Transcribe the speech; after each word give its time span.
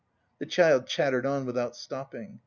The 0.39 0.47
child 0.47 0.87
chattered 0.87 1.27
on 1.27 1.45
without 1.45 1.75
stopping. 1.75 2.39